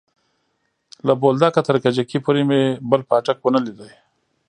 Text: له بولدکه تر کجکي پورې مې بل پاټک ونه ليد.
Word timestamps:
له 1.07 1.13
بولدکه 1.21 1.61
تر 1.67 1.75
کجکي 1.83 2.17
پورې 2.25 2.41
مې 2.49 2.61
بل 2.89 3.01
پاټک 3.09 3.37
ونه 3.41 3.59
ليد. 3.65 3.79